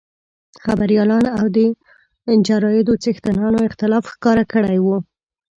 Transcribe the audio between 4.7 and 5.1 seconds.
وو.